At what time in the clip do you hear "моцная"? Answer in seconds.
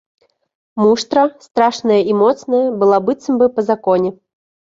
2.21-2.63